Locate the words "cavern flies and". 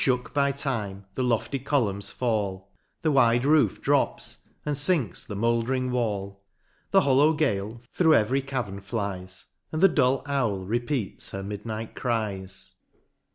8.41-9.79